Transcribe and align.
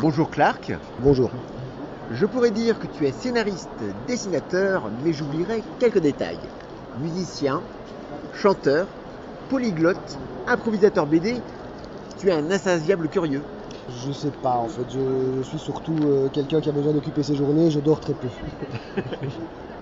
Bonjour 0.00 0.30
Clark. 0.30 0.72
Bonjour. 1.00 1.32
Je 2.10 2.24
pourrais 2.24 2.52
dire 2.52 2.78
que 2.78 2.86
tu 2.86 3.06
es 3.06 3.12
scénariste, 3.12 3.82
dessinateur, 4.06 4.90
mais 5.02 5.12
j'oublierai 5.12 5.64
quelques 5.80 5.98
détails. 5.98 6.50
Musicien, 6.96 7.64
chanteur, 8.32 8.86
polyglotte, 9.48 10.20
improvisateur 10.46 11.06
BD, 11.08 11.42
tu 12.16 12.28
es 12.28 12.32
un 12.32 12.48
insatiable 12.50 13.08
curieux. 13.08 13.44
Je 13.88 14.12
sais 14.12 14.30
pas 14.30 14.56
en 14.56 14.68
fait, 14.68 14.88
je 14.88 15.42
suis 15.42 15.58
surtout 15.58 16.06
euh, 16.06 16.28
quelqu'un 16.32 16.60
qui 16.60 16.68
a 16.68 16.72
besoin 16.72 16.92
d'occuper 16.92 17.22
ses 17.24 17.34
journées, 17.34 17.70
je 17.70 17.80
dors 17.80 18.00
très 18.00 18.14
peu. 18.14 18.28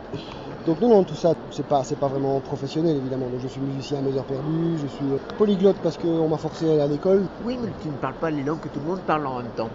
Donc 0.66 0.80
non, 0.80 0.88
non, 0.88 1.04
tout 1.04 1.14
ça, 1.14 1.34
c'est 1.52 1.66
pas, 1.66 1.84
c'est 1.84 1.96
pas 1.96 2.08
vraiment 2.08 2.40
professionnel 2.40 2.96
évidemment. 2.96 3.28
Donc 3.28 3.40
je 3.40 3.46
suis 3.46 3.60
musicien 3.60 4.00
à 4.00 4.02
mes 4.02 4.16
heures 4.16 4.24
perdues, 4.24 4.78
je 4.82 4.86
suis 4.88 5.04
euh, 5.04 5.18
polyglotte 5.38 5.76
parce 5.80 5.96
qu'on 5.96 6.28
m'a 6.28 6.38
forcé 6.38 6.68
à 6.68 6.72
aller 6.72 6.80
à 6.80 6.86
l'école. 6.88 7.28
Oui, 7.44 7.56
mais 7.62 7.70
tu 7.80 7.88
ne 7.88 7.96
parles 7.96 8.14
pas 8.14 8.30
les 8.30 8.42
langues 8.42 8.58
que 8.60 8.68
tout 8.68 8.80
le 8.80 8.86
monde 8.86 9.00
parle 9.02 9.26
en 9.26 9.42
même 9.42 9.52
temps. 9.52 9.70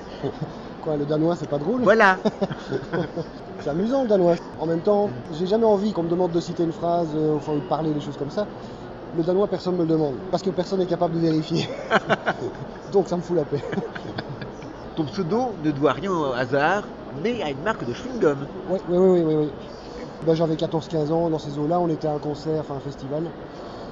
Quoi, 0.80 0.96
le 0.96 1.06
danois 1.06 1.36
c'est 1.36 1.48
pas 1.48 1.58
drôle? 1.58 1.82
Voilà. 1.82 2.18
C'est 3.60 3.70
amusant 3.70 4.02
le 4.02 4.08
danois. 4.08 4.34
En 4.58 4.66
même 4.66 4.82
temps, 4.82 5.08
j'ai 5.32 5.46
jamais 5.46 5.64
envie 5.64 5.92
qu'on 5.92 6.02
me 6.02 6.10
demande 6.10 6.32
de 6.32 6.40
citer 6.40 6.64
une 6.64 6.72
phrase, 6.72 7.08
euh, 7.14 7.36
enfin 7.36 7.52
ou 7.52 7.60
de 7.60 7.68
parler 7.68 7.94
des 7.94 8.00
choses 8.00 8.16
comme 8.16 8.30
ça. 8.30 8.46
Le 9.16 9.22
danois, 9.22 9.46
personne 9.46 9.74
ne 9.74 9.78
me 9.78 9.84
le 9.84 9.90
demande, 9.90 10.16
parce 10.30 10.42
que 10.42 10.50
personne 10.50 10.80
n'est 10.80 10.86
capable 10.86 11.14
de 11.14 11.20
vérifier. 11.20 11.66
Donc 12.92 13.08
ça 13.08 13.16
me 13.16 13.22
fout 13.22 13.36
la 13.36 13.44
paix. 13.44 13.62
Ton 14.96 15.04
pseudo 15.04 15.54
ne 15.62 15.70
doit 15.70 15.92
rien 15.92 16.12
au 16.12 16.32
hasard, 16.32 16.84
mais 17.22 17.42
à 17.42 17.50
une 17.50 17.62
marque 17.62 17.86
de 17.86 17.92
chewing-gum. 17.92 18.46
Oui, 18.70 18.78
oui, 18.88 19.22
oui, 19.22 19.34
oui. 19.34 19.48
Ben, 20.26 20.34
J'avais 20.34 20.54
14-15 20.56 21.12
ans, 21.12 21.30
dans 21.30 21.38
ces 21.38 21.58
eaux-là, 21.58 21.80
on 21.80 21.88
était 21.88 22.06
à 22.08 22.12
un 22.12 22.18
concert, 22.18 22.60
enfin 22.60 22.76
un 22.76 22.80
festival. 22.80 23.24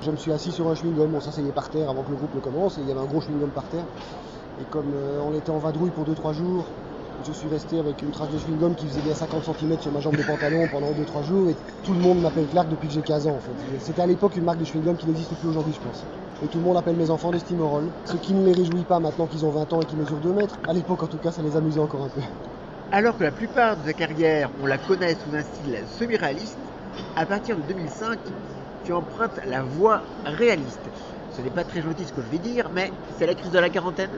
Je 0.03 0.11
me 0.11 0.17
suis 0.17 0.33
assis 0.33 0.51
sur 0.53 0.69
un 0.69 0.75
chewing-gum, 0.75 1.15
on 1.15 1.21
s'asseyait 1.21 1.53
par 1.53 1.69
terre 1.69 1.91
avant 1.91 2.03
que 2.03 2.11
le 2.11 2.17
groupe 2.17 2.35
ne 2.35 2.41
commence, 2.41 2.79
et 2.79 2.81
il 2.81 2.89
y 2.89 2.91
avait 2.91 3.01
un 3.01 3.05
gros 3.07 3.21
chewing-gum 3.21 3.51
par 3.51 3.65
terre. 3.65 3.85
Et 4.61 4.65
comme 4.71 4.93
euh, 4.95 5.21
on 5.23 5.35
était 5.35 5.51
en 5.51 5.59
vadrouille 5.59 5.91
pour 5.91 6.05
2-3 6.05 6.35
jours, 6.35 6.65
je 7.25 7.33
suis 7.33 7.49
resté 7.49 7.79
avec 7.79 8.03
une 8.03 8.11
trace 8.11 8.31
de 8.31 8.39
chewing-gum 8.39 8.75
qui 8.75 8.89
faisait 8.89 9.01
bien 9.03 9.15
50 9.15 9.45
cm 9.45 9.79
sur 9.81 9.93
ma 9.93 10.01
jambe 10.01 10.17
de 10.17 10.23
pantalon 10.23 10.67
pendant 10.71 10.91
2-3 10.91 11.25
jours, 11.25 11.49
et 11.51 11.57
tout 11.85 11.93
le 11.93 12.01
monde 12.01 12.21
m'appelle 12.21 12.47
Clark 12.49 12.69
depuis 12.69 12.89
que 12.89 12.95
j'ai 12.95 13.03
15 13.03 13.27
ans 13.27 13.37
en 13.37 13.41
fait. 13.41 13.53
C'était 13.79 14.03
à 14.03 14.07
l'époque 14.07 14.37
une 14.37 14.45
marque 14.45 14.59
de 14.59 14.65
chewing-gum 14.65 14.97
qui 14.97 15.07
n'existe 15.07 15.35
plus 15.37 15.49
aujourd'hui, 15.49 15.75
je 15.75 15.81
pense. 15.81 16.05
Et 16.43 16.49
tout 16.49 16.59
le 16.59 16.65
monde 16.65 16.77
appelle 16.77 16.97
mes 16.97 17.11
enfants 17.11 17.31
des 17.31 17.39
Steamroll. 17.39 17.89
Ce 18.05 18.17
qui 18.17 18.33
ne 18.33 18.45
les 18.45 18.53
réjouit 18.53 18.85
pas 18.85 18.99
maintenant 18.99 19.27
qu'ils 19.27 19.45
ont 19.45 19.51
20 19.51 19.73
ans 19.73 19.81
et 19.81 19.85
qu'ils 19.87 19.99
mesurent 19.99 20.19
2 20.19 20.33
mètres. 20.33 20.59
À 20.67 20.73
l'époque, 20.73 21.03
en 21.05 21.07
tout 21.07 21.19
cas, 21.19 21.31
ça 21.31 21.43
les 21.43 21.57
amusait 21.57 21.79
encore 21.79 22.03
un 22.03 22.09
peu. 22.09 22.21
Alors 22.93 23.17
que 23.17 23.25
la 23.25 23.33
plupart 23.33 23.77
de 23.77 23.83
ta 23.83 23.93
carrière, 23.93 24.53
on 24.57 24.67
la 24.67 24.79
connaît 24.79 25.17
sous 25.17 25.35
un 25.35 25.43
style 25.43 25.83
semi-réaliste, 25.89 26.73
à 27.17 27.27
partir 27.27 27.57
de 27.57 27.63
2005, 27.63 28.21
tu 28.85 28.93
empruntes 28.93 29.41
la 29.45 29.65
voie 29.65 30.15
réaliste. 30.25 30.91
Ce 31.37 31.41
n'est 31.41 31.51
pas 31.51 31.65
très 31.65 31.81
gentil 31.81 32.05
ce 32.05 32.13
que 32.13 32.21
je 32.21 32.29
vais 32.29 32.39
dire, 32.39 32.69
mais 32.73 32.93
c'est 33.19 33.27
la 33.27 33.35
crise 33.35 33.51
de 33.53 33.59
la 33.59 33.71
quarantaine. 33.71 34.11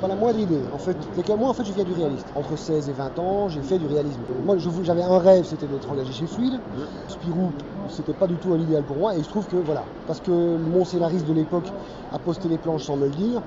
Pas 0.00 0.08
la 0.08 0.16
moindre 0.16 0.38
idée. 0.38 0.62
En 0.72 0.78
fait, 0.78 0.96
moi, 1.28 1.50
en 1.50 1.54
fait, 1.54 1.64
je 1.64 1.72
viens 1.72 1.84
du 1.84 1.92
réaliste. 1.92 2.26
Entre 2.34 2.56
16 2.56 2.88
et 2.88 2.92
20 2.92 3.18
ans, 3.18 3.48
j'ai 3.48 3.62
fait 3.62 3.78
du 3.78 3.86
réalisme. 3.86 4.22
Moi, 4.44 4.56
j'avais 4.82 5.02
un 5.02 5.18
rêve, 5.18 5.44
c'était 5.44 5.66
d'être 5.66 5.90
engagé 5.90 6.12
chez 6.12 6.26
Fluide. 6.26 6.60
Spirou, 7.08 7.52
c'était 7.90 8.14
pas 8.14 8.26
du 8.26 8.36
tout 8.36 8.52
un 8.54 8.58
idéal 8.58 8.82
pour 8.82 8.96
moi. 8.96 9.14
Et 9.14 9.18
il 9.18 9.24
se 9.24 9.28
trouve 9.28 9.46
que, 9.46 9.56
voilà, 9.56 9.84
parce 10.06 10.20
que 10.20 10.30
mon 10.30 10.84
scénariste 10.84 11.26
de 11.26 11.32
l'époque 11.34 11.68
a 12.12 12.18
posté 12.18 12.48
les 12.48 12.58
planches 12.58 12.84
sans 12.84 12.96
me 12.96 13.06
le 13.06 13.12
dire, 13.12 13.42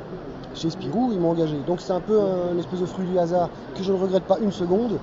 chez 0.54 0.70
Spirou, 0.70 1.12
ils 1.14 1.20
m'ont 1.20 1.32
engagé. 1.32 1.58
Donc 1.64 1.82
c'est 1.82 1.94
un 1.94 2.02
peu 2.02 2.20
un- 2.20 2.58
espèce 2.58 2.80
de 2.80 2.86
fruit 2.86 3.08
du 3.08 3.18
hasard 3.18 3.50
que 3.76 3.84
je 3.84 3.92
ne 3.92 3.98
regrette 3.98 4.24
pas 4.24 4.38
une 4.40 4.52
seconde, 4.52 5.00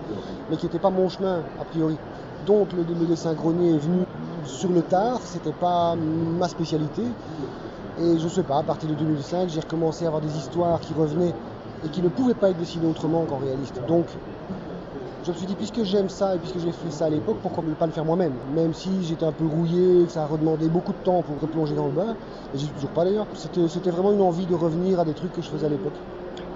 mais 0.51 0.57
qui 0.57 0.67
n'était 0.67 0.79
pas 0.79 0.91
mon 0.91 1.09
chemin, 1.09 1.45
a 1.61 1.65
priori. 1.65 1.99
Donc 2.47 2.73
le, 2.73 2.83
le 2.83 3.07
dessin 3.07 3.35
grenier 3.35 3.75
est 3.75 3.79
venu 3.79 4.05
sur 4.45 4.73
le 4.73 4.83
tard, 4.83 5.21
c'était 5.27 5.53
pas 5.53 5.97
ma 5.97 6.49
spécialité. 6.49 7.03
Et 7.99 8.19
je 8.19 8.29
sais 8.29 8.43
pas, 8.43 8.59
à 8.59 8.63
partir 8.63 8.89
de 8.89 8.95
2005, 8.95 9.49
j'ai 9.49 9.61
recommencé 9.61 10.05
à 10.05 10.09
avoir 10.09 10.21
des 10.21 10.37
histoires 10.37 10.81
qui 10.81 10.93
revenaient 10.95 11.35
et 11.85 11.91
qui 11.91 12.03
ne 12.03 12.09
pouvaient 12.09 12.35
pas 12.35 12.51
être 12.51 12.57
dessinées 12.57 12.87
autrement 12.87 13.25
qu'en 13.27 13.39
réaliste. 13.39 13.81
Donc, 13.87 14.09
je 15.25 15.31
me 15.31 15.37
suis 15.37 15.47
dit, 15.47 15.55
puisque 15.55 15.83
j'aime 15.85 16.09
ça 16.09 16.35
et 16.35 16.39
puisque 16.39 16.59
j'ai 16.59 16.73
fait 16.73 16.91
ça 16.91 17.07
à 17.07 17.11
l'époque, 17.11 17.39
pourquoi 17.41 17.63
ne 17.65 17.75
pas 17.75 17.87
le 17.87 17.93
faire 17.93 18.05
moi-même? 18.05 18.37
Même 18.53 18.75
si 18.75 19.05
j'étais 19.05 19.25
un 19.25 19.33
peu 19.33 19.47
rouillé, 19.47 20.07
que 20.07 20.13
ça 20.13 20.25
a 20.25 20.27
redemandé 20.27 20.69
beaucoup 20.69 20.93
de 20.93 20.99
temps 20.99 21.23
pour 21.23 21.41
replonger 21.41 21.75
dans 21.75 21.87
le 21.87 21.93
bain, 21.93 22.17
et 22.53 22.59
suis 22.59 22.73
toujours 22.73 22.91
pas 22.91 23.05
d'ailleurs, 23.05 23.27
c'était 23.35 23.91
vraiment 23.91 24.13
une 24.13 24.21
envie 24.21 24.47
de 24.47 24.55
revenir 24.55 25.01
à 25.01 25.05
des 25.05 25.15
trucs 25.15 25.33
que 25.33 25.41
je 25.41 25.49
faisais 25.49 25.67
à 25.67 25.71
l'époque. 25.71 25.97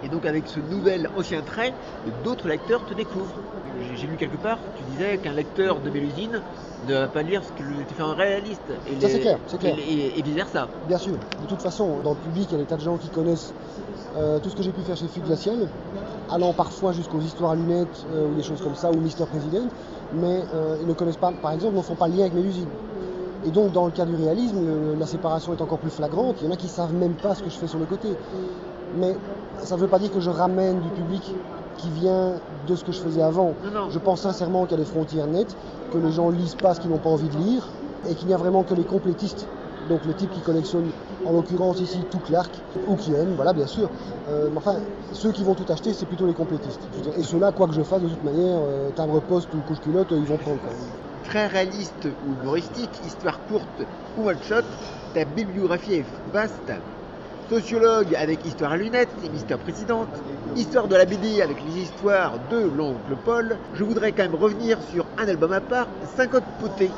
Et 0.03 0.09
donc 0.09 0.27
avec 0.27 0.49
ce 0.49 0.61
nouvel 0.61 1.09
ancien 1.15 1.43
trait, 1.43 1.75
d'autres 2.23 2.49
lecteurs 2.49 2.85
te 2.85 2.95
découvrent. 2.95 3.41
J'ai- 3.81 4.07
lu 4.07 4.17
quelque 4.17 4.37
part, 4.37 4.61
tu 4.75 4.83
disais 4.85 5.19
qu'un 5.19 5.33
lecteur 5.33 5.81
de 5.81 5.91
Mélusine 5.91 6.43
ne 6.85 6.93
va 6.95 7.09
pas 7.09 7.23
lire 7.23 7.43
ce 7.45 7.53
que 7.53 7.83
tu 7.85 7.95
fais 7.95 8.03
en 8.03 8.15
réaliste. 8.15 8.73
Et 8.87 9.01
Ça, 9.01 9.09
c'est 9.09 9.21
clair, 9.21 9.39
c'est 9.47 9.59
clair. 9.59 9.77
Et, 9.79 10.19
et 10.19 10.23
vice 10.23 10.35
versa. 10.35 10.71
Bien 10.85 10.99
sûr, 10.99 11.19
de 11.41 11.47
toute 11.47 11.61
façon, 11.61 12.01
dans 12.01 12.15
le 12.15 12.19
public, 12.21 12.49
il 12.51 12.53
y 12.53 12.55
a 12.55 12.59
des 12.59 12.67
tas 12.67 12.77
de 12.77 12.83
gens 12.83 12.97
qui 12.99 13.11
connaissent 13.11 13.53
euh, 14.17 14.39
tout 14.41 14.51
ce 14.51 14.57
que 14.57 14.63
j'ai 14.63 14.73
pu 14.73 14.83
faire 14.83 14.97
chez 14.97 15.09
Fuite 15.09 15.25
Glacial, 15.25 15.69
allant 16.29 16.55
parfois 16.55 16.93
jusqu'aux 16.93 17.21
histoires 17.21 17.51
à 17.53 17.57
lunettes 17.57 18.05
euh, 18.07 18.27
ou 18.27 18.35
des 18.35 18.43
choses 18.43 18.61
comme 18.61 18.75
ça, 18.75 18.91
ou 18.91 19.01
Mister 19.01 19.25
President, 19.27 19.69
mais 20.13 20.47
euh, 20.53 20.79
ils 20.81 20.87
ne 20.87 20.95
connaissent 20.95 21.17
pas, 21.17 21.33
par 21.33 21.53
exemple, 21.53 21.77
ne 21.77 21.83
font 21.83 21.97
pas 21.97 22.09
le 22.09 22.15
lien 22.15 22.23
avec 22.23 22.35
mes 22.35 22.43
usines. 22.45 22.71
Et 23.45 23.51
donc, 23.51 23.73
dans 23.73 23.87
le 23.87 23.93
cas 23.93 24.05
du 24.07 24.15
réalisme, 24.15 24.61
le- 24.65 24.95
la 24.95 25.07
séparation 25.07 25.53
est 25.53 25.61
encore 25.61 25.79
plus 25.79 25.91
flagrante. 25.91 26.41
Il 26.41 26.45
y 26.45 26.49
en 26.49 26.51
a 26.51 26.57
qui 26.57 26.69
savent 26.69 26.95
même 26.95 27.17
pas 27.17 27.35
ce 27.35 27.43
que 27.43 27.51
je 27.51 27.57
fais 27.57 27.69
sur 27.69 27.79
le 27.79 27.87
côté. 27.87 28.17
Mais 28.93 29.19
ça 29.65 29.77
ne 29.77 29.81
veut 29.81 29.89
pas 29.89 29.99
dire 29.99 30.11
que 30.11 30.21
je 30.21 30.31
ramène 30.31 30.81
du 30.81 30.91
public 30.91 31.35
qui 31.79 31.91
vient 31.91 32.41
de 32.67 32.77
ce 32.77 32.85
que 32.85 32.93
je 32.93 33.01
faisais 33.01 33.23
avant. 33.23 33.55
Non, 33.63 33.71
non. 33.71 33.91
Je 33.91 33.99
pense 33.99 34.23
sincèrement 34.23 34.65
qu'il 34.67 34.77
y 34.77 34.81
a 34.81 34.85
des 34.85 34.91
frontières 34.91 35.27
nettes, 35.27 35.57
que 35.93 35.99
les 35.99 36.13
gens 36.13 36.31
lisent 36.31 36.57
pas 36.57 36.75
ce 36.75 36.81
qu'ils 36.81 36.91
n'ont 36.91 36.99
pas 36.99 37.11
envie 37.11 37.29
de 37.29 37.37
lire, 37.37 37.69
et 38.09 38.15
qu'il 38.15 38.27
n'y 38.27 38.35
a 38.35 38.37
vraiment 38.37 38.65
que 38.65 38.75
les 38.75 38.85
complétistes. 38.85 39.47
Donc 39.89 40.05
le 40.05 40.13
type 40.15 40.31
qui 40.31 40.41
collectionne, 40.41 40.91
en 41.25 41.33
l'occurrence 41.33 41.81
ici, 41.81 42.05
tout 42.11 42.19
Clark, 42.19 42.51
ou 42.87 42.97
qui 42.97 43.13
aime, 43.15 43.35
voilà, 43.35 43.53
bien 43.53 43.67
sûr. 43.67 43.91
Euh, 44.29 44.49
mais 44.51 44.59
enfin, 44.59 44.77
ceux 45.13 45.33
qui 45.33 45.45
vont 45.45 45.55
tout 45.55 45.71
acheter, 45.73 45.95
c'est 45.95 46.07
plutôt 46.07 46.27
les 46.27 46.35
complétistes. 46.35 46.81
Et 47.17 47.23
ceux-là, 47.23 47.53
quoi 47.53 47.69
que 47.69 47.75
je 47.75 47.83
fasse, 47.83 48.03
de 48.03 48.09
toute 48.09 48.25
manière, 48.25 48.61
euh, 48.61 48.91
timbre 48.91 49.21
poste 49.21 49.55
ou 49.55 49.61
couche 49.61 49.81
culotte, 49.81 50.13
euh, 50.13 50.19
ils 50.19 50.27
vont 50.27 50.37
prendre. 50.37 50.61
Quoi. 50.61 50.73
Très 51.25 51.47
réaliste 51.47 52.09
ou 52.27 52.35
humoristique, 52.35 52.91
histoire 53.05 53.41
courte 53.47 53.83
ou 54.17 54.29
one 54.29 54.39
shot, 54.43 54.63
ta 55.15 55.25
bibliographie 55.25 55.95
est 55.95 56.07
vaste. 56.31 56.73
Sociologue 57.49 58.15
avec 58.15 58.45
Histoire 58.45 58.73
à 58.73 58.77
lunettes 58.77 59.09
et 59.25 59.29
Mister 59.31 59.57
Présidente, 59.57 60.09
Histoire 60.55 60.87
de 60.87 60.97
la 60.97 61.07
BD 61.07 61.41
avec 61.41 61.57
les 61.65 61.83
histoires 61.83 62.35
de 62.51 62.59
l'oncle 62.59 63.17
Paul, 63.25 63.57
je 63.73 63.85
voudrais 63.85 64.13
quand 64.13 64.23
même 64.25 64.35
revenir 64.35 64.79
sur 64.83 65.07
un 65.19 65.27
album 65.27 65.53
à 65.53 65.61
part, 65.61 65.89
50 66.17 66.43
potés. 66.61 66.91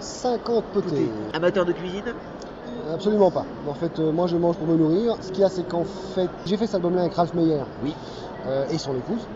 50 0.00 0.64
potés. 0.66 1.10
Amateur 1.32 1.64
de 1.64 1.72
cuisine 1.72 2.14
Absolument 2.92 3.32
pas. 3.32 3.46
En 3.66 3.74
fait, 3.74 3.98
euh, 3.98 4.12
moi 4.12 4.28
je 4.28 4.36
mange 4.36 4.56
pour 4.56 4.66
me 4.68 4.76
nourrir. 4.76 5.16
Ce 5.20 5.28
qu'il 5.32 5.40
y 5.40 5.44
a, 5.44 5.48
c'est 5.48 5.66
qu'en 5.66 5.84
fait, 5.84 6.28
j'ai 6.44 6.56
fait 6.56 6.66
cet 6.66 6.76
album-là 6.76 7.02
avec 7.02 7.14
Ralph 7.14 7.34
Meyer 7.34 7.62
Oui. 7.82 7.94
euh, 8.46 8.64
et 8.70 8.78
son 8.78 8.94
épouse. 8.94 9.26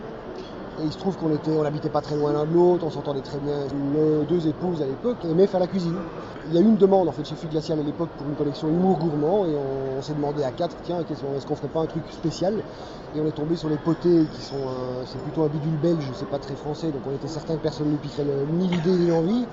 Et 0.80 0.86
il 0.86 0.92
se 0.92 0.98
trouve 0.98 1.16
qu'on 1.16 1.30
était, 1.34 1.50
on 1.50 1.62
n'habitait 1.62 1.90
pas 1.90 2.00
très 2.00 2.16
loin 2.16 2.32
l'un 2.32 2.46
de 2.46 2.52
l'autre, 2.52 2.86
on 2.86 2.90
s'entendait 2.90 3.20
très 3.20 3.38
bien. 3.38 3.66
Nos 3.74 4.24
deux 4.24 4.46
épouses 4.46 4.80
à 4.80 4.86
l'époque 4.86 5.24
aimaient 5.24 5.46
faire 5.46 5.60
la 5.60 5.66
cuisine. 5.66 5.98
Il 6.48 6.54
y 6.54 6.58
a 6.58 6.60
eu 6.60 6.64
une 6.64 6.76
demande 6.76 7.08
en 7.08 7.12
fait 7.12 7.24
chez 7.24 7.34
Glacial 7.48 7.78
à 7.78 7.82
l'époque 7.82 8.10
pour 8.16 8.26
une 8.26 8.36
collection 8.36 8.68
humour 8.68 8.98
gourmand 8.98 9.46
et 9.46 9.54
on, 9.56 10.00
s'est 10.02 10.14
demandé 10.14 10.42
à 10.42 10.50
quatre, 10.52 10.76
tiens, 10.82 11.00
est-ce 11.00 11.44
qu'on 11.46 11.54
ferait 11.54 11.68
pas 11.68 11.80
un 11.80 11.86
truc 11.86 12.04
spécial? 12.10 12.62
Et 13.14 13.20
on 13.20 13.26
est 13.26 13.32
tombé 13.32 13.56
sur 13.56 13.68
les 13.68 13.76
potés 13.76 14.24
qui 14.34 14.40
sont, 14.42 14.68
un- 14.68 15.04
c'est 15.04 15.18
plutôt 15.22 15.42
un 15.42 15.48
bidule 15.48 15.76
belge, 15.76 16.10
c'est 16.14 16.30
pas 16.30 16.38
très 16.38 16.56
français, 16.56 16.90
donc 16.92 17.02
on 17.06 17.12
était 17.12 17.28
certain 17.28 17.56
que 17.56 17.62
personne 17.62 17.90
ne 17.90 17.96
piquerait 17.96 18.24
ni 18.24 18.66
l'idée 18.68 18.90
ni 18.92 19.06
l'envie. 19.06 19.46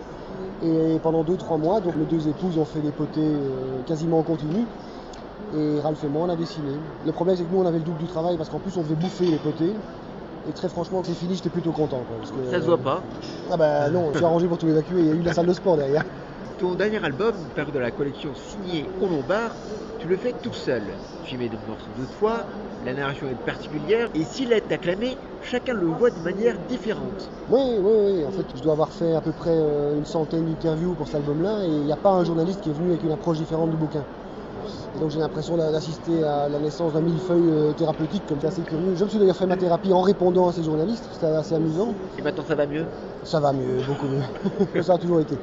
Et 0.62 0.98
pendant 1.04 1.24
2-3 1.24 1.58
mois, 1.58 1.82
donc 1.82 1.96
nos 1.98 2.06
deux 2.06 2.28
épouses 2.28 2.58
ont 2.58 2.66
fait 2.66 2.82
des 2.82 2.92
potés 2.92 3.20
euh, 3.22 3.84
quasiment 3.86 4.20
en 4.20 4.24
continu. 4.24 4.66
Et 5.54 5.80
Ralph 5.80 6.04
et 6.04 6.08
moi, 6.08 6.26
on 6.26 6.30
a 6.30 6.36
dessiné. 6.36 6.72
Le 7.06 7.12
problème, 7.12 7.38
c'est 7.38 7.44
que 7.44 7.52
nous, 7.52 7.60
on 7.60 7.66
avait 7.66 7.78
le 7.78 7.84
double 7.84 8.00
du 8.00 8.08
travail 8.08 8.38
parce 8.38 8.50
qu'en 8.50 8.60
plus, 8.60 8.76
on 8.78 8.82
devait 8.82 8.96
bouffer 8.96 9.26
les 9.26 9.38
potés. 9.38 9.76
Et 10.48 10.54
très 10.54 10.70
franchement, 10.70 11.00
quand 11.02 11.10
c'est 11.10 11.16
fini, 11.16 11.36
j'étais 11.36 11.50
plutôt 11.50 11.74
content. 11.74 12.04
quoi, 12.06 12.18
parce 12.20 12.32
que, 12.32 12.50
Ça 12.50 12.60
se 12.62 12.66
voit 12.66 12.78
pas. 12.78 13.04
Ah 13.50 13.58
bah 13.58 13.90
non, 13.90 14.14
j'ai 14.14 14.24
arrangé 14.24 14.48
pour 14.48 14.58
tout 14.58 14.68
évacuer. 14.68 15.00
Il 15.02 15.06
y 15.08 15.12
a 15.12 15.14
eu 15.14 15.22
la 15.22 15.34
salle 15.34 15.46
de 15.48 15.54
sport 15.54 15.78
derrière. 15.78 16.04
Ton 16.58 16.76
dernier 16.76 17.04
album, 17.04 17.36
paru 17.56 17.72
de 17.72 17.80
la 17.80 17.92
collection 17.92 18.34
signée 18.34 18.90
au 19.00 19.08
Lombard, 19.08 19.56
tu 20.00 20.08
le 20.08 20.18
fais 20.18 20.34
tout 20.34 20.54
seul. 20.54 20.96
Tu 21.24 21.36
y 21.36 21.38
mets 21.38 21.50
des 21.50 21.58
morceaux 21.58 21.92
de 21.92 22.06
toi, 22.06 22.48
la 22.82 22.94
narration 22.94 23.28
est 23.28 23.36
particulière, 23.36 24.08
et 24.14 24.24
s'il 24.24 24.52
est 24.54 24.72
acclamé, 24.72 25.18
chacun 25.42 25.74
le 25.74 25.88
voit 25.88 26.10
de 26.10 26.20
manière 26.22 26.58
différente. 26.58 27.30
Oui, 27.50 27.60
oui, 27.80 27.94
oui. 28.06 28.26
En 28.26 28.32
fait, 28.32 28.46
je 28.56 28.62
dois 28.62 28.74
avoir 28.74 28.94
fait 28.94 29.14
à 29.14 29.22
peu 29.22 29.34
près 29.34 29.52
euh, 29.52 29.98
une 29.98 30.06
centaine 30.06 30.46
d'interviews 30.46 30.96
pour 30.96 31.08
cet 31.08 31.16
album-là. 31.16 31.66
Et 31.66 31.70
il 31.70 31.84
n'y 31.84 31.92
a 31.92 31.98
pas 31.98 32.12
un 32.12 32.24
journaliste 32.24 32.62
qui 32.62 32.70
est 32.70 32.74
venu 32.74 32.90
avec 32.90 33.04
une 33.04 33.12
approche 33.12 33.38
différente 33.38 33.70
du 33.70 33.78
bouquin. 33.78 34.06
Et 34.96 35.00
donc 35.00 35.10
j'ai 35.12 35.20
l'impression 35.20 35.58
d'a- 35.58 35.72
d'assister 35.72 36.24
à 36.24 36.50
la 36.50 36.60
naissance 36.60 36.94
d'un 36.94 37.02
millefeuille 37.02 37.50
euh, 37.50 37.74
thérapeutique, 37.74 38.24
comme 38.28 38.40
c'est 38.40 38.48
assez 38.48 38.64
curieux. 38.64 38.96
Je 38.96 39.04
me 39.04 39.10
suis 39.10 39.20
d'ailleurs 39.20 39.36
fait 39.36 39.46
ma 39.48 39.58
thérapie 39.58 39.94
en 39.94 40.02
répondant 40.02 40.48
à 40.48 40.54
ces 40.54 40.64
journalistes, 40.64 41.08
c'était 41.14 41.26
assez 41.28 41.56
amusant. 41.56 41.94
Et 42.18 42.22
maintenant 42.22 42.44
ça 42.48 42.56
va 42.56 42.66
mieux? 42.66 42.86
Ça 43.24 43.40
va 43.40 43.54
mieux, 43.54 43.82
beaucoup 43.88 44.08
mieux. 44.08 44.84
ça 44.84 44.94
a 44.94 44.98
toujours 44.98 45.20
été. 45.22 45.38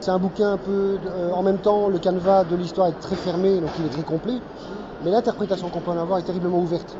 C'est 0.00 0.10
un 0.10 0.18
bouquin 0.18 0.52
un 0.52 0.58
peu. 0.58 0.98
euh, 1.06 1.30
en 1.30 1.42
même 1.42 1.58
temps, 1.58 1.88
le 1.88 1.98
canevas 1.98 2.44
de 2.44 2.56
l'histoire 2.56 2.88
est 2.88 3.00
très 3.00 3.16
fermé, 3.16 3.60
donc 3.60 3.70
il 3.78 3.86
est 3.86 3.90
très 3.90 4.04
complet. 4.04 4.40
Mais 5.02 5.10
l'interprétation 5.10 5.68
qu'on 5.70 5.80
peut 5.80 5.90
en 5.90 5.98
avoir 5.98 6.18
est 6.18 6.22
terriblement 6.22 6.58
ouverte. 6.58 6.96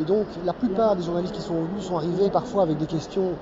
Et 0.00 0.04
donc, 0.04 0.28
la 0.44 0.52
plupart 0.52 0.96
des 0.96 1.02
journalistes 1.02 1.34
qui 1.34 1.42
sont 1.42 1.62
venus 1.62 1.84
sont 1.86 1.96
arrivés 1.96 2.30
parfois 2.30 2.62
avec 2.62 2.78
des 2.78 2.86
questions 2.86 3.36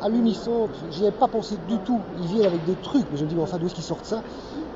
à 0.00 0.08
l'unisson, 0.08 0.68
j'y 0.90 1.02
avais 1.06 1.16
pas 1.16 1.28
pensé 1.28 1.56
du 1.68 1.78
tout. 1.84 2.00
Ils 2.16 2.26
viennent 2.26 2.46
avec 2.46 2.64
des 2.64 2.76
trucs, 2.76 3.06
mais 3.10 3.16
je 3.16 3.24
me 3.24 3.28
dis, 3.28 3.34
mais 3.34 3.42
enfin, 3.42 3.58
d'où 3.58 3.66
est-ce 3.66 3.74
qu'ils 3.74 3.84
sortent 3.84 4.04
ça? 4.04 4.22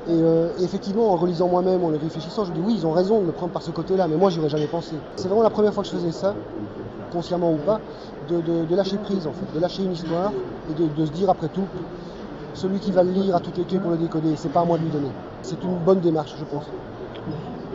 Et, 0.07 0.11
euh, 0.11 0.49
et 0.59 0.63
effectivement, 0.63 1.11
en 1.11 1.15
relisant 1.15 1.47
moi-même, 1.47 1.83
en 1.83 1.89
les 1.89 1.97
réfléchissant, 1.97 2.43
je 2.45 2.51
dis, 2.51 2.59
oui, 2.59 2.75
ils 2.77 2.85
ont 2.85 2.91
raison 2.91 3.21
de 3.21 3.25
le 3.25 3.31
prendre 3.31 3.53
par 3.53 3.61
ce 3.61 3.71
côté-là, 3.71 4.07
mais 4.07 4.17
moi, 4.17 4.29
j'y 4.29 4.39
aurais 4.39 4.49
jamais 4.49 4.67
pensé. 4.67 4.95
C'est 5.15 5.27
vraiment 5.27 5.43
la 5.43 5.49
première 5.49 5.73
fois 5.73 5.83
que 5.83 5.89
je 5.89 5.95
faisais 5.95 6.11
ça, 6.11 6.35
consciemment 7.11 7.53
ou 7.53 7.57
pas, 7.57 7.79
de, 8.27 8.75
lâcher 8.75 8.97
prise, 8.97 9.25
en 9.27 9.31
fait, 9.31 9.51
de 9.53 9.59
lâcher 9.59 9.83
une 9.83 9.93
histoire 9.93 10.31
et 10.69 10.73
de, 10.73 11.05
se 11.05 11.11
dire, 11.11 11.29
après 11.29 11.47
tout, 11.49 11.67
celui 12.53 12.79
qui 12.79 12.91
va 12.91 13.03
le 13.03 13.11
lire 13.11 13.35
a 13.35 13.39
toutes 13.39 13.57
les 13.57 13.65
clés 13.65 13.79
pour 13.79 13.91
le 13.91 13.97
décoder, 13.97 14.35
c'est 14.35 14.49
pas 14.49 14.61
à 14.61 14.65
moi 14.65 14.77
de 14.77 14.83
lui 14.83 14.91
donner. 14.91 15.11
C'est 15.41 15.61
une 15.63 15.77
bonne 15.85 16.01
démarche, 16.01 16.33
je 16.37 16.45
pense. 16.45 16.65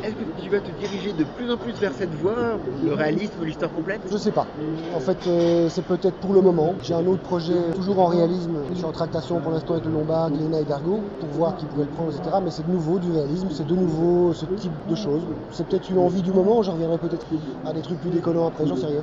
Est-ce 0.05 0.15
que 0.15 0.43
tu 0.43 0.49
vas 0.50 0.61
te 0.61 0.71
diriger 0.71 1.12
de 1.12 1.25
plus 1.25 1.50
en 1.50 1.56
plus 1.56 1.73
vers 1.73 1.93
cette 1.93 2.15
voie, 2.15 2.59
le 2.85 2.95
réalisme, 2.95 3.45
l'histoire 3.45 3.73
complète? 3.73 4.03
Je 4.11 4.17
sais 4.17 4.31
pas. 4.31 4.47
En 4.95 5.00
fait, 5.00 5.19
euh, 5.27 5.69
c'est 5.69 5.83
peut-être 5.83 6.17
pour 6.21 6.33
le 6.33 6.41
moment. 6.41 6.75
J'ai 6.83 6.95
un 6.95 7.06
autre 7.06 7.23
projet, 7.23 7.73
toujours 7.75 7.99
en 8.00 8.06
réalisme. 8.06 8.59
Je 8.71 8.75
suis 8.77 8.85
en 8.85 8.93
tractation 8.93 9.41
pour 9.41 9.50
l'instant 9.50 9.75
avec 9.75 9.87
le 9.87 9.93
Lombard, 9.93 10.31
Glénat 10.31 10.61
et 10.61 10.65
Dargaud, 10.65 11.03
pour 11.19 11.29
voir 11.31 11.56
qui 11.56 11.67
pourrait 11.67 11.87
le 11.87 11.91
prendre, 11.91 12.12
etc. 12.15 12.37
Mais 12.43 12.50
c'est 12.50 12.67
de 12.67 12.71
nouveau 12.71 12.99
du 12.99 13.11
réalisme, 13.11 13.49
c'est 13.50 13.67
de 13.67 13.75
nouveau 13.75 14.33
ce 14.35 14.47
type 14.47 14.73
de 14.89 14.95
choses. 14.95 15.23
C'est 15.50 15.67
peut-être 15.67 15.89
une 15.91 15.99
envie 15.99 16.23
du 16.23 16.33
moment, 16.33 16.62
j'en 16.62 16.75
reviendrai 16.75 16.99
peut-être 16.99 17.27
à 17.67 17.73
des 17.73 17.83
trucs 17.83 18.01
plus 18.01 18.11
déconnants 18.11 18.47
après, 18.47 18.67
j'en 18.67 18.77
sais 18.77 18.87
rien. 18.87 19.03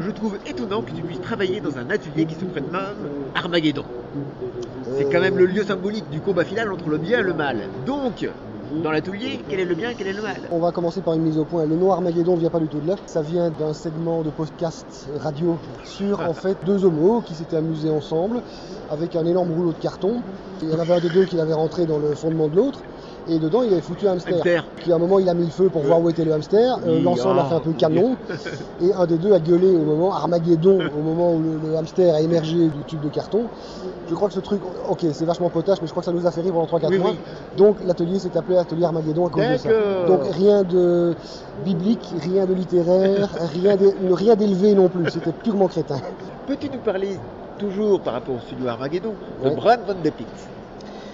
Je 0.00 0.10
trouve 0.10 0.38
étonnant 0.46 0.82
que 0.82 0.92
tu 0.92 1.02
puisses 1.02 1.20
travailler 1.20 1.60
dans 1.60 1.76
un 1.76 1.90
atelier 1.90 2.24
qui 2.24 2.34
se 2.34 2.44
prénomme 2.44 3.08
Armageddon. 3.34 3.84
C'est 4.96 5.04
quand 5.10 5.20
même 5.20 5.36
le 5.36 5.46
lieu 5.46 5.64
symbolique 5.64 6.08
du 6.10 6.20
combat 6.20 6.44
final 6.44 6.72
entre 6.72 6.88
le 6.88 6.98
bien 6.98 7.20
et 7.20 7.22
le 7.22 7.34
mal. 7.34 7.68
Donc, 7.86 8.28
dans 8.70 8.90
l'atelier, 8.92 9.44
quel 9.48 9.60
est 9.60 9.64
le 9.64 9.74
bien, 9.74 9.94
quel 9.94 10.06
est 10.06 10.12
le 10.12 10.22
mal 10.22 10.48
On 10.50 10.60
va 10.60 10.70
commencer 10.70 11.02
par 11.02 11.14
une 11.14 11.22
mise 11.22 11.38
au 11.38 11.44
point. 11.44 11.66
Le 11.66 11.76
nom 11.76 11.90
Armageddon 11.90 12.36
vient 12.36 12.50
pas 12.50 12.60
du 12.60 12.68
tout 12.68 12.80
de 12.80 12.86
là. 12.86 12.96
Ça 13.06 13.22
vient 13.22 13.50
d'un 13.50 13.74
segment 13.74 14.22
de 14.22 14.30
podcast 14.30 15.08
radio 15.16 15.58
sur 15.84 16.20
en 16.20 16.34
fait 16.34 16.56
deux 16.64 16.84
homos 16.84 17.20
qui 17.22 17.34
s'étaient 17.34 17.56
amusés 17.56 17.90
ensemble 17.90 18.42
avec 18.88 19.16
un 19.16 19.26
énorme 19.26 19.50
rouleau 19.50 19.72
de 19.72 19.78
carton. 19.78 20.22
Il 20.62 20.68
y 20.68 20.74
en 20.74 20.78
avait 20.78 20.94
un 20.94 21.00
des 21.00 21.08
deux 21.08 21.24
qui 21.24 21.36
l'avait 21.36 21.52
rentré 21.52 21.86
dans 21.86 21.98
le 21.98 22.14
fondement 22.14 22.48
de 22.48 22.56
l'autre. 22.56 22.82
Et 23.30 23.38
dedans, 23.38 23.62
il 23.62 23.72
avait 23.72 23.80
foutu 23.80 24.08
un 24.08 24.12
hamster. 24.12 24.34
Hamster. 24.34 24.64
Puis 24.76 24.92
à 24.92 24.96
un 24.96 24.98
moment, 24.98 25.20
il 25.20 25.28
a 25.28 25.34
mis 25.34 25.44
le 25.44 25.50
feu 25.50 25.68
pour 25.68 25.82
voir 25.82 26.00
où 26.00 26.10
était 26.10 26.24
le 26.24 26.32
hamster. 26.32 26.78
Euh, 26.86 27.00
L'ensemble 27.00 27.38
a 27.38 27.42
ah. 27.44 27.48
fait 27.48 27.54
un 27.54 27.60
peu 27.60 27.72
canon. 27.72 28.16
Et 28.82 28.92
un 28.92 29.06
des 29.06 29.18
deux 29.18 29.32
a 29.32 29.38
gueulé 29.38 29.68
au 29.70 29.84
moment, 29.84 30.12
Armageddon, 30.12 30.78
au 30.98 31.02
moment 31.02 31.34
où 31.34 31.40
le, 31.40 31.70
le 31.70 31.76
hamster 31.76 32.14
a 32.14 32.20
émergé 32.20 32.56
du 32.56 32.82
tube 32.86 33.00
de 33.00 33.08
carton. 33.08 33.42
Je 34.08 34.14
crois 34.16 34.26
que 34.26 34.34
ce 34.34 34.40
truc, 34.40 34.60
ok, 34.88 35.06
c'est 35.12 35.24
vachement 35.24 35.48
potache, 35.50 35.78
mais 35.80 35.86
je 35.86 35.92
crois 35.92 36.00
que 36.00 36.06
ça 36.06 36.12
nous 36.12 36.26
a 36.26 36.32
fait 36.32 36.40
rire 36.40 36.52
pendant 36.52 36.66
3-4 36.66 36.88
Oui, 36.88 36.98
mois. 36.98 37.10
oui. 37.12 37.18
Donc 37.56 37.76
l'atelier 37.86 38.18
s'est 38.18 38.36
appelé 38.36 38.58
Atelier 38.58 38.84
Armageddon 38.84 39.26
à 39.28 39.30
cause 39.30 39.42
de 39.44 39.56
ça. 39.56 39.68
Donc 40.08 40.22
rien 40.32 40.64
de 40.64 41.14
biblique, 41.64 42.12
rien 42.20 42.46
de 42.46 42.54
littéraire, 42.54 43.28
rien 44.12 44.34
d'élevé 44.34 44.74
non 44.74 44.88
plus. 44.88 45.08
C'était 45.10 45.30
purement 45.32 45.68
crétin. 45.68 46.00
Peux-tu 46.48 46.68
nous 46.68 46.80
parler, 46.80 47.16
toujours 47.58 48.00
par 48.00 48.14
rapport 48.14 48.34
au 48.34 48.40
studio 48.40 48.66
Armageddon, 48.66 49.14
de 49.44 49.48
Ouais. 49.48 49.54
Bran 49.54 49.76
van 49.86 49.94
de 50.02 50.10
Pitt 50.10 50.26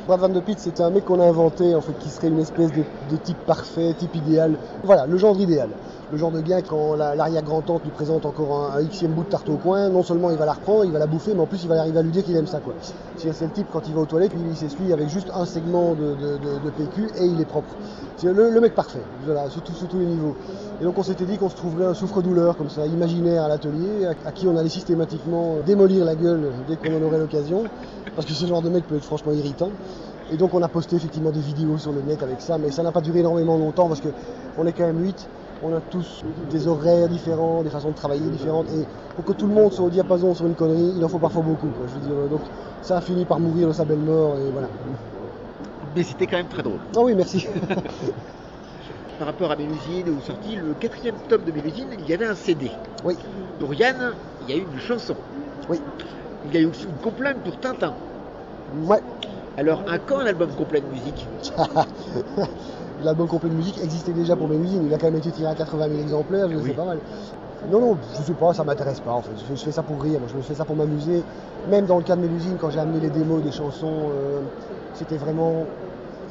Brad 0.06 0.20
Van 0.20 0.28
de 0.28 0.38
Pitt, 0.38 0.60
c'était 0.60 0.84
un 0.84 0.90
mec 0.90 1.04
qu'on 1.04 1.18
a 1.18 1.24
inventé, 1.24 1.74
en 1.74 1.80
fait, 1.80 1.92
qui 1.98 2.10
serait 2.10 2.28
une 2.28 2.38
espèce 2.38 2.70
de 2.70 3.16
type 3.24 3.38
parfait, 3.44 3.92
type 3.98 4.14
idéal. 4.14 4.56
Voilà, 4.84 5.04
le 5.04 5.16
genre 5.16 5.36
idéal. 5.40 5.70
Le 6.12 6.18
genre 6.18 6.30
de 6.30 6.40
gars, 6.40 6.62
quand 6.62 6.94
la- 6.94 7.16
l'arrière-grand-tante 7.16 7.82
lui 7.82 7.90
présente 7.90 8.26
encore 8.26 8.54
un, 8.54 8.78
un 8.78 8.84
xème 8.84 9.12
bout 9.12 9.24
de 9.24 9.28
tarte 9.28 9.48
au 9.48 9.56
coin, 9.56 9.88
non 9.88 10.04
seulement 10.04 10.30
il 10.30 10.38
va 10.38 10.46
la 10.46 10.52
reprendre, 10.52 10.84
il 10.84 10.92
va 10.92 11.00
la 11.00 11.08
bouffer, 11.08 11.34
mais 11.34 11.40
en 11.40 11.46
plus 11.46 11.64
il 11.64 11.68
va 11.68 11.80
arriver 11.80 11.98
à 11.98 12.02
lui 12.02 12.12
dire 12.12 12.22
qu'il 12.22 12.36
aime 12.36 12.46
ça, 12.46 12.60
quoi. 12.60 12.76
C'est 13.16 13.40
le 13.40 13.50
type, 13.50 13.66
quand 13.72 13.88
il 13.88 13.94
va 13.94 14.00
aux 14.02 14.06
toilettes, 14.06 14.30
il 14.36 14.56
s'essuie 14.56 14.92
avec 14.92 15.08
juste 15.08 15.32
un 15.34 15.46
segment 15.46 15.96
de, 15.96 16.70
PQ 16.70 17.10
et 17.16 17.24
il 17.24 17.40
est 17.40 17.44
propre. 17.44 17.74
C'est 18.16 18.32
le, 18.32 18.60
mec 18.60 18.76
parfait, 18.76 19.02
voilà, 19.24 19.50
sur 19.50 19.62
tous 19.62 19.98
les 19.98 20.06
niveaux. 20.06 20.36
Et 20.80 20.84
donc 20.84 20.96
on 20.96 21.02
s'était 21.02 21.26
dit 21.26 21.38
qu'on 21.38 21.48
se 21.48 21.56
trouverait 21.56 21.86
un 21.86 21.94
souffre-douleur, 21.94 22.56
comme 22.56 22.70
ça, 22.70 22.86
imaginaire 22.86 23.42
à 23.42 23.48
l'atelier, 23.48 24.06
à, 24.24 24.30
qui 24.30 24.46
on 24.46 24.56
allait 24.56 24.68
systématiquement 24.68 25.60
démolir 25.62 26.04
la 26.04 26.14
gueule 26.14 26.52
dès 26.68 26.76
qu'on 26.76 26.96
en 26.96 27.02
aurait 27.02 27.18
l'occasion, 27.18 27.64
parce 28.14 28.28
que 28.28 28.32
ce 28.32 28.46
genre 28.46 28.62
de 28.62 28.68
mec 28.68 28.86
peut 28.86 28.96
être 28.96 29.04
franchement 29.04 29.32
irritant. 29.32 29.72
Et 30.30 30.36
donc 30.36 30.54
on 30.54 30.62
a 30.62 30.68
posté 30.68 30.94
effectivement 30.96 31.32
des 31.32 31.40
vidéos 31.40 31.78
sur 31.78 31.92
le 31.92 32.02
net 32.02 32.22
avec 32.22 32.40
ça, 32.40 32.58
mais 32.58 32.70
ça 32.70 32.82
n'a 32.82 32.92
pas 32.92 33.00
duré 33.00 33.20
énormément 33.20 33.56
longtemps 33.56 33.88
parce 33.88 34.00
que 34.00 34.08
on 34.56 34.66
est 34.66 34.72
quand 34.72 34.86
même 34.86 35.00
8, 35.00 35.28
on 35.62 35.72
a 35.74 35.80
tous 35.80 36.22
des 36.50 36.66
horaires 36.68 37.08
différents, 37.08 37.62
des 37.62 37.70
façons 37.70 37.90
de 37.90 37.94
travailler 37.94 38.28
différentes, 38.28 38.68
et 38.70 38.86
pour 39.14 39.24
que 39.24 39.32
tout 39.32 39.46
le 39.46 39.54
monde 39.54 39.72
soit 39.72 39.84
au 39.84 39.90
diapason 39.90 40.34
sur 40.34 40.46
une 40.46 40.54
connerie, 40.54 40.92
il 40.96 41.04
en 41.04 41.08
faut 41.08 41.18
parfois 41.18 41.42
beaucoup. 41.42 41.68
quoi, 41.68 41.86
je 41.86 41.94
veux 41.94 42.00
dire. 42.00 42.28
Donc 42.28 42.42
ça 42.82 42.98
a 42.98 43.00
fini 43.00 43.24
par 43.24 43.40
mourir 43.40 43.68
de 43.68 43.72
sa 43.72 43.84
belle 43.84 43.98
mort, 44.00 44.38
et 44.38 44.50
voilà. 44.50 44.68
Mais 45.94 46.04
c'était 46.04 46.26
quand 46.26 46.36
même 46.36 46.48
très 46.48 46.62
drôle. 46.62 46.80
Ah 46.94 47.00
oui, 47.02 47.14
merci. 47.14 47.46
Par 49.18 49.28
rapport 49.28 49.50
à 49.50 49.56
Mélusine, 49.56 50.10
où 50.10 50.20
sorti 50.20 50.56
le 50.56 50.74
quatrième 50.74 51.16
tome 51.28 51.42
de 51.42 51.50
Mélusine, 51.50 51.88
il 51.98 52.06
y 52.06 52.12
avait 52.12 52.26
un 52.26 52.34
CD. 52.34 52.70
oui, 53.02 53.16
Pour 53.58 53.72
Yann, 53.72 54.12
il 54.42 54.50
y 54.50 54.52
a 54.52 54.56
eu 54.56 54.66
une 54.70 54.78
chanson. 54.78 55.16
oui. 55.70 55.80
Il 56.44 56.54
y 56.54 56.58
a 56.58 56.60
eu 56.60 56.66
aussi 56.66 56.84
une 56.84 56.98
complainte 56.98 57.42
pour 57.42 57.58
Tintin. 57.58 57.94
Ouais. 58.84 59.00
Alors, 59.56 59.82
un 59.88 59.98
quand 59.98 60.18
un 60.18 60.26
album 60.26 60.52
complet 60.52 60.80
de 60.82 60.86
musique? 60.86 61.26
L'album 63.02 63.28
complet 63.28 63.50
de 63.50 63.54
musique 63.54 63.78
existait 63.82 64.12
déjà 64.12 64.36
pour 64.36 64.48
mes 64.48 64.56
usines, 64.56 64.84
il 64.86 64.94
a 64.94 64.98
quand 64.98 65.06
même 65.06 65.16
été 65.16 65.30
tiré 65.30 65.48
à 65.48 65.54
80 65.54 65.88
000 65.88 66.00
exemplaires, 66.00 66.48
je 66.50 66.56
Oui. 66.56 66.68
sais 66.70 66.72
pas 66.74 66.84
mal. 66.84 66.98
Non, 67.70 67.80
non, 67.80 67.96
je 68.18 68.22
sais 68.22 68.32
pas, 68.34 68.54
ça 68.54 68.64
m'intéresse 68.64 69.00
pas 69.00 69.12
en 69.12 69.22
fait. 69.22 69.32
Je, 69.48 69.54
je 69.54 69.62
fais 69.62 69.72
ça 69.72 69.82
pour 69.82 70.00
rire, 70.02 70.18
moi, 70.20 70.28
je 70.34 70.40
fais 70.40 70.54
ça 70.54 70.64
pour 70.64 70.76
m'amuser. 70.76 71.22
Même 71.68 71.86
dans 71.86 71.98
le 71.98 72.04
cas 72.04 72.16
de 72.16 72.20
Mélusine, 72.20 72.56
quand 72.60 72.70
j'ai 72.70 72.78
amené 72.78 73.00
les 73.00 73.10
démos 73.10 73.42
des 73.42 73.52
chansons, 73.52 74.10
euh, 74.10 74.40
c'était 74.94 75.16
vraiment. 75.16 75.66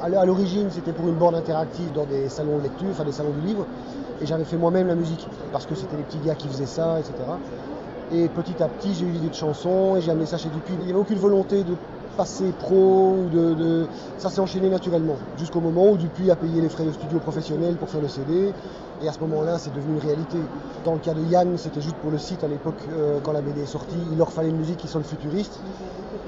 À 0.00 0.08
l'origine, 0.26 0.70
c'était 0.70 0.92
pour 0.92 1.08
une 1.08 1.14
borne 1.16 1.34
interactive 1.34 1.90
dans 1.92 2.04
des 2.04 2.28
salons 2.28 2.58
de 2.58 2.64
lecture, 2.64 2.88
enfin 2.90 3.04
des 3.04 3.12
salons 3.12 3.30
du 3.30 3.40
livre. 3.46 3.66
Et 4.20 4.26
j'avais 4.26 4.44
fait 4.44 4.56
moi-même 4.58 4.86
la 4.88 4.94
musique, 4.94 5.26
parce 5.52 5.64
que 5.66 5.74
c'était 5.74 5.96
les 5.96 6.02
petits 6.02 6.18
gars 6.18 6.34
qui 6.34 6.48
faisaient 6.48 6.66
ça, 6.66 7.00
etc. 7.00 7.14
Et 8.12 8.28
petit 8.28 8.62
à 8.62 8.68
petit, 8.68 8.94
j'ai 8.94 9.06
eu 9.06 9.10
l'idée 9.10 9.28
de 9.30 9.34
chansons 9.34 9.96
et 9.96 10.00
j'ai 10.02 10.10
amené 10.10 10.26
ça 10.26 10.36
chez 10.38 10.48
Dupuis. 10.50 10.74
Il 10.80 10.84
n'y 10.84 10.90
avait 10.90 11.00
aucune 11.00 11.18
volonté 11.18 11.64
de 11.64 11.76
passer 12.16 12.52
pro 12.58 13.14
ou 13.24 13.28
de, 13.30 13.54
de- 13.54 13.86
Ça 14.18 14.30
s'est 14.30 14.40
enchaîné 14.40 14.68
naturellement, 14.70 15.16
jusqu'au 15.38 15.60
moment 15.60 15.90
où 15.90 15.96
Dupuis 15.96 16.30
a 16.30 16.36
payé 16.36 16.60
les 16.60 16.68
frais 16.68 16.84
de 16.84 16.92
studio 16.92 17.18
professionnels 17.20 17.76
pour 17.76 17.90
faire 17.90 18.00
le 18.00 18.08
CD. 18.08 18.52
Et 19.02 19.08
à 19.08 19.12
ce 19.12 19.20
moment-là, 19.20 19.58
c'est 19.58 19.74
devenu 19.74 19.94
une 19.94 20.00
réalité. 20.00 20.38
Dans 20.84 20.94
le 20.94 21.00
cas 21.00 21.12
de 21.14 21.20
Yann, 21.22 21.56
c'était 21.58 21.80
juste 21.82 21.96
pour 21.96 22.10
le 22.10 22.18
site 22.18 22.42
à 22.44 22.48
l'époque, 22.48 22.76
euh, 22.88 23.20
quand 23.22 23.32
la 23.32 23.42
BD 23.42 23.62
est 23.62 23.66
sortie. 23.66 23.98
Il 24.10 24.16
leur 24.16 24.32
fallait 24.32 24.48
une 24.48 24.56
musique 24.56 24.78
qui 24.78 24.88
sonne 24.88 25.04
futuriste. 25.04 25.60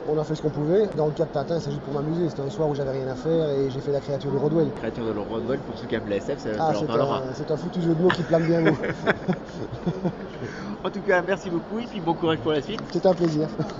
On 0.06 0.18
a 0.18 0.24
fait 0.24 0.34
ce 0.34 0.42
qu'on 0.42 0.50
pouvait. 0.50 0.88
Dans 0.96 1.06
le 1.06 1.12
cas 1.12 1.24
de 1.26 1.30
Tintin, 1.30 1.60
c'est 1.60 1.70
juste 1.70 1.82
pour 1.82 1.94
m'amuser. 1.94 2.28
C'était 2.28 2.42
un 2.42 2.50
soir 2.50 2.68
où 2.68 2.74
j'avais 2.74 2.90
rien 2.92 3.08
à 3.08 3.14
faire 3.14 3.48
et 3.50 3.70
j'ai 3.70 3.80
fait 3.80 3.92
la 3.92 4.00
créature 4.00 4.30
de 4.32 4.36
Rodwell. 4.36 4.70
Créature 4.72 5.04
de 5.06 5.18
Rodwell, 5.18 5.60
pour 5.60 5.76
ceux 5.78 5.86
qui 5.86 5.94
aiment 5.94 6.08
la 6.08 6.16
SF, 6.16 6.40
ça, 6.40 6.50
Ah, 6.58 6.72
c'est 6.78 6.90
un, 6.90 7.34
c'est 7.34 7.50
un 7.50 7.56
foutu 7.56 7.80
jeu 7.82 7.94
de 7.94 8.02
mots 8.02 8.08
qui 8.08 8.22
plane 8.22 8.44
bien 8.44 8.66
haut. 8.70 8.76
En 10.84 10.90
tout 10.90 11.02
cas, 11.02 11.22
merci 11.22 11.50
beaucoup 11.50 11.78
et 11.78 11.86
puis 11.86 12.00
bon 12.00 12.14
courage 12.14 12.38
pour 12.38 12.52
la 12.52 12.62
suite. 12.62 12.80
C'était 12.92 13.08
un 13.08 13.14
plaisir. 13.14 13.48